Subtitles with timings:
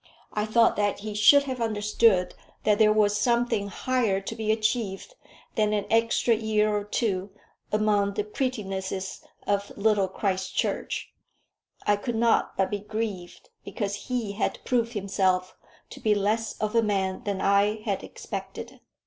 [0.33, 5.13] I thought that he should have understood that there was something higher to be achieved
[5.53, 7.29] than an extra year or two
[7.71, 11.13] among the prettinesses of Little Christchurch.
[11.85, 15.55] I could not but be grieved because he had proved himself
[15.91, 18.79] to be less of a man than I had expected.